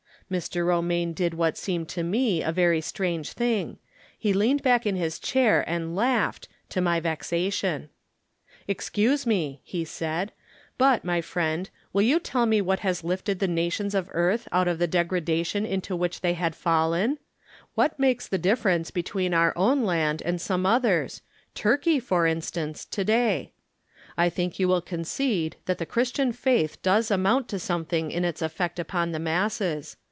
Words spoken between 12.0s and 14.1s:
you tell me what has lifted the nations of